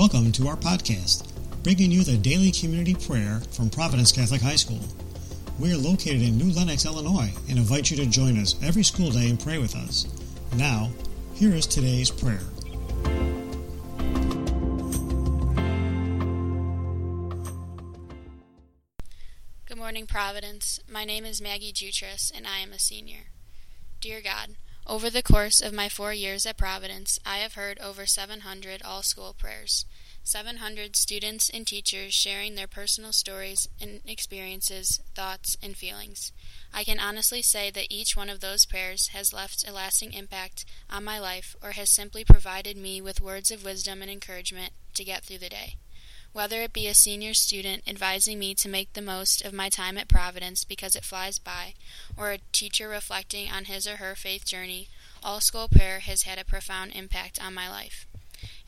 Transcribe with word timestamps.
Welcome 0.00 0.32
to 0.32 0.48
our 0.48 0.56
podcast, 0.56 1.28
bringing 1.62 1.90
you 1.90 2.04
the 2.04 2.16
daily 2.16 2.50
community 2.52 2.94
prayer 2.94 3.42
from 3.50 3.68
Providence 3.68 4.10
Catholic 4.10 4.40
High 4.40 4.56
School. 4.56 4.80
We 5.58 5.74
are 5.74 5.76
located 5.76 6.22
in 6.22 6.38
New 6.38 6.54
Lenox, 6.54 6.86
Illinois, 6.86 7.30
and 7.50 7.58
invite 7.58 7.90
you 7.90 7.98
to 7.98 8.06
join 8.06 8.38
us 8.38 8.54
every 8.62 8.82
school 8.82 9.10
day 9.10 9.28
and 9.28 9.38
pray 9.38 9.58
with 9.58 9.76
us. 9.76 10.06
Now, 10.56 10.88
here 11.34 11.52
is 11.52 11.66
today's 11.66 12.10
prayer. 12.10 12.40
Good 19.66 19.76
morning, 19.76 20.06
Providence. 20.06 20.80
My 20.90 21.04
name 21.04 21.26
is 21.26 21.42
Maggie 21.42 21.74
Jutras, 21.74 22.32
and 22.34 22.46
I 22.46 22.60
am 22.60 22.72
a 22.72 22.78
senior. 22.78 23.26
Dear 24.00 24.22
God, 24.22 24.56
over 24.86 25.10
the 25.10 25.22
course 25.22 25.60
of 25.60 25.72
my 25.72 25.88
four 25.88 26.12
years 26.12 26.46
at 26.46 26.56
Providence, 26.56 27.18
I 27.24 27.38
have 27.38 27.54
heard 27.54 27.78
over 27.80 28.06
700 28.06 28.82
all 28.82 29.02
school 29.02 29.34
prayers. 29.38 29.84
700 30.22 30.96
students 30.96 31.50
and 31.50 31.66
teachers 31.66 32.12
sharing 32.12 32.54
their 32.54 32.66
personal 32.66 33.12
stories 33.12 33.68
and 33.80 34.00
experiences, 34.06 35.00
thoughts, 35.14 35.56
and 35.62 35.76
feelings. 35.76 36.32
I 36.72 36.84
can 36.84 37.00
honestly 37.00 37.42
say 37.42 37.70
that 37.70 37.86
each 37.90 38.16
one 38.16 38.28
of 38.28 38.40
those 38.40 38.66
prayers 38.66 39.08
has 39.08 39.32
left 39.32 39.66
a 39.66 39.72
lasting 39.72 40.12
impact 40.12 40.64
on 40.88 41.04
my 41.04 41.18
life 41.18 41.56
or 41.62 41.72
has 41.72 41.90
simply 41.90 42.24
provided 42.24 42.76
me 42.76 43.00
with 43.00 43.20
words 43.20 43.50
of 43.50 43.64
wisdom 43.64 44.02
and 44.02 44.10
encouragement 44.10 44.72
to 44.94 45.04
get 45.04 45.24
through 45.24 45.38
the 45.38 45.48
day. 45.48 45.76
Whether 46.32 46.62
it 46.62 46.72
be 46.72 46.86
a 46.86 46.94
senior 46.94 47.34
student 47.34 47.82
advising 47.88 48.38
me 48.38 48.54
to 48.54 48.68
make 48.68 48.92
the 48.92 49.02
most 49.02 49.42
of 49.42 49.52
my 49.52 49.68
time 49.68 49.98
at 49.98 50.08
Providence 50.08 50.62
because 50.62 50.94
it 50.94 51.04
flies 51.04 51.40
by, 51.40 51.74
or 52.16 52.30
a 52.30 52.38
teacher 52.52 52.88
reflecting 52.88 53.50
on 53.50 53.64
his 53.64 53.86
or 53.86 53.96
her 53.96 54.14
faith 54.14 54.44
journey, 54.44 54.88
all 55.24 55.40
school 55.40 55.66
prayer 55.66 55.98
has 55.98 56.22
had 56.22 56.38
a 56.38 56.44
profound 56.44 56.92
impact 56.94 57.42
on 57.44 57.52
my 57.52 57.68
life. 57.68 58.06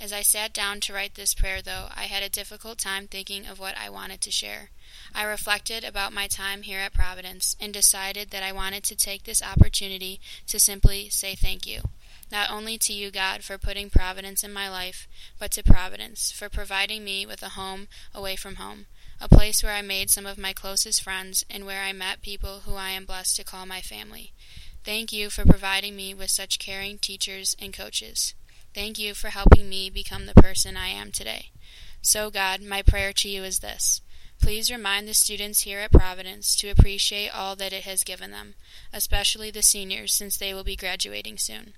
As 0.00 0.12
I 0.12 0.22
sat 0.22 0.54
down 0.54 0.80
to 0.80 0.94
write 0.94 1.14
this 1.14 1.34
prayer, 1.34 1.60
though, 1.60 1.88
I 1.94 2.04
had 2.04 2.22
a 2.22 2.30
difficult 2.30 2.78
time 2.78 3.06
thinking 3.06 3.46
of 3.46 3.58
what 3.58 3.76
I 3.76 3.90
wanted 3.90 4.22
to 4.22 4.30
share. 4.30 4.70
I 5.14 5.24
reflected 5.24 5.84
about 5.84 6.14
my 6.14 6.26
time 6.26 6.62
here 6.62 6.80
at 6.80 6.94
Providence 6.94 7.56
and 7.60 7.74
decided 7.74 8.30
that 8.30 8.42
I 8.42 8.52
wanted 8.52 8.84
to 8.84 8.96
take 8.96 9.24
this 9.24 9.42
opportunity 9.42 10.18
to 10.46 10.58
simply 10.58 11.10
say 11.10 11.34
thank 11.34 11.66
you 11.66 11.82
not 12.30 12.50
only 12.50 12.78
to 12.78 12.92
you, 12.92 13.10
God, 13.10 13.42
for 13.42 13.58
putting 13.58 13.90
Providence 13.90 14.44
in 14.44 14.52
my 14.52 14.68
life, 14.68 15.08
but 15.38 15.50
to 15.52 15.62
Providence 15.62 16.30
for 16.30 16.48
providing 16.48 17.04
me 17.04 17.26
with 17.26 17.42
a 17.42 17.50
home 17.50 17.88
away 18.14 18.36
from 18.36 18.56
home, 18.56 18.86
a 19.20 19.28
place 19.28 19.62
where 19.62 19.72
I 19.72 19.82
made 19.82 20.10
some 20.10 20.26
of 20.26 20.38
my 20.38 20.52
closest 20.52 21.02
friends 21.02 21.44
and 21.50 21.66
where 21.66 21.82
I 21.82 21.92
met 21.92 22.22
people 22.22 22.60
who 22.60 22.74
I 22.74 22.90
am 22.90 23.04
blessed 23.04 23.36
to 23.36 23.44
call 23.44 23.66
my 23.66 23.80
family. 23.80 24.32
Thank 24.84 25.12
you 25.12 25.28
for 25.28 25.44
providing 25.44 25.94
me 25.94 26.14
with 26.14 26.30
such 26.30 26.58
caring 26.58 26.98
teachers 26.98 27.54
and 27.60 27.72
coaches. 27.72 28.34
Thank 28.74 28.98
you 28.98 29.14
for 29.14 29.28
helping 29.28 29.68
me 29.68 29.90
become 29.90 30.26
the 30.26 30.34
person 30.34 30.76
I 30.76 30.88
am 30.88 31.10
today. 31.10 31.50
So, 32.02 32.30
God, 32.30 32.62
my 32.62 32.82
prayer 32.82 33.12
to 33.12 33.28
you 33.28 33.42
is 33.42 33.58
this. 33.58 34.00
Please 34.40 34.70
remind 34.70 35.06
the 35.06 35.12
students 35.12 35.62
here 35.62 35.80
at 35.80 35.92
Providence 35.92 36.56
to 36.56 36.68
appreciate 36.68 37.28
all 37.28 37.56
that 37.56 37.74
it 37.74 37.82
has 37.82 38.04
given 38.04 38.30
them, 38.30 38.54
especially 38.90 39.50
the 39.50 39.62
seniors 39.62 40.14
since 40.14 40.38
they 40.38 40.54
will 40.54 40.64
be 40.64 40.76
graduating 40.76 41.36
soon. 41.36 41.74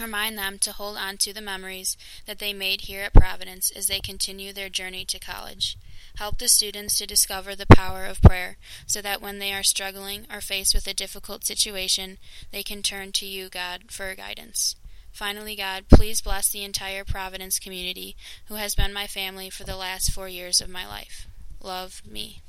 Remind 0.00 0.38
them 0.38 0.58
to 0.60 0.72
hold 0.72 0.96
on 0.96 1.16
to 1.18 1.32
the 1.32 1.40
memories 1.40 1.96
that 2.26 2.38
they 2.38 2.52
made 2.52 2.82
here 2.82 3.02
at 3.02 3.12
Providence 3.12 3.70
as 3.70 3.86
they 3.86 4.00
continue 4.00 4.52
their 4.52 4.68
journey 4.68 5.04
to 5.04 5.18
college. 5.18 5.76
Help 6.16 6.38
the 6.38 6.48
students 6.48 6.98
to 6.98 7.06
discover 7.06 7.54
the 7.54 7.66
power 7.66 8.04
of 8.04 8.22
prayer 8.22 8.56
so 8.86 9.00
that 9.02 9.20
when 9.22 9.38
they 9.38 9.52
are 9.52 9.62
struggling 9.62 10.26
or 10.32 10.40
faced 10.40 10.74
with 10.74 10.86
a 10.86 10.94
difficult 10.94 11.44
situation, 11.44 12.18
they 12.50 12.62
can 12.62 12.82
turn 12.82 13.12
to 13.12 13.26
you, 13.26 13.48
God, 13.48 13.84
for 13.90 14.14
guidance. 14.14 14.76
Finally, 15.12 15.56
God, 15.56 15.84
please 15.90 16.22
bless 16.22 16.50
the 16.50 16.64
entire 16.64 17.04
Providence 17.04 17.58
community 17.58 18.16
who 18.46 18.54
has 18.54 18.74
been 18.74 18.92
my 18.92 19.06
family 19.06 19.50
for 19.50 19.64
the 19.64 19.76
last 19.76 20.10
four 20.10 20.28
years 20.28 20.60
of 20.60 20.70
my 20.70 20.86
life. 20.86 21.26
Love 21.60 22.02
me. 22.10 22.40